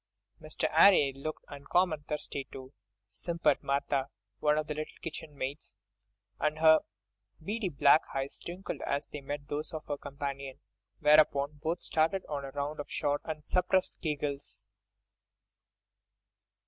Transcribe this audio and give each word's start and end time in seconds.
"Mr. 0.41 0.67
'Arry, 0.71 1.11
'e 1.11 1.13
looked 1.13 1.45
uncommon 1.47 2.03
thirsty 2.07 2.45
too," 2.51 2.73
simpered 3.07 3.61
Martha, 3.61 4.09
one 4.39 4.57
of 4.57 4.65
the 4.65 4.73
little 4.73 4.95
kitchen 4.99 5.37
maids; 5.37 5.75
and 6.39 6.57
her 6.57 6.79
beady 7.39 7.69
black 7.69 8.01
eyes 8.15 8.39
twinkled 8.39 8.81
as 8.87 9.05
they 9.05 9.21
met 9.21 9.47
those 9.47 9.73
of 9.73 9.85
her 9.85 9.97
companion, 9.97 10.59
whereupon 11.01 11.57
both 11.61 11.81
started 11.83 12.25
on 12.27 12.43
a 12.43 12.49
round 12.49 12.79
of 12.79 12.89
short 12.89 13.21
and 13.25 13.45
suppressed 13.45 13.93
giggles. 14.01 14.65